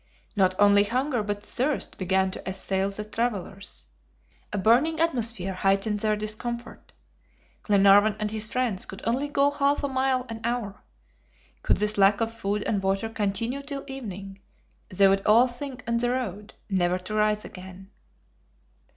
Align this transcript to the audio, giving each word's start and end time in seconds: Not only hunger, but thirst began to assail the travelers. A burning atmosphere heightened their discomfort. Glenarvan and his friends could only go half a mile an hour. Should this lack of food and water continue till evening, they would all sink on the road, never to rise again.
Not 0.35 0.55
only 0.57 0.83
hunger, 0.85 1.21
but 1.21 1.43
thirst 1.43 1.99
began 1.99 2.31
to 2.31 2.49
assail 2.49 2.89
the 2.89 3.05
travelers. 3.05 3.85
A 4.51 4.57
burning 4.57 4.99
atmosphere 4.99 5.53
heightened 5.53 5.99
their 5.99 6.15
discomfort. 6.15 6.91
Glenarvan 7.61 8.15
and 8.19 8.31
his 8.31 8.49
friends 8.51 8.87
could 8.87 9.03
only 9.05 9.27
go 9.27 9.51
half 9.51 9.83
a 9.83 9.87
mile 9.87 10.25
an 10.27 10.41
hour. 10.43 10.81
Should 11.67 11.77
this 11.77 11.99
lack 11.99 12.19
of 12.19 12.33
food 12.35 12.63
and 12.63 12.81
water 12.81 13.09
continue 13.09 13.61
till 13.61 13.83
evening, 13.87 14.39
they 14.89 15.07
would 15.07 15.21
all 15.23 15.47
sink 15.47 15.83
on 15.87 15.97
the 15.97 16.09
road, 16.09 16.55
never 16.67 16.97
to 16.97 17.13
rise 17.13 17.45
again. 17.45 17.91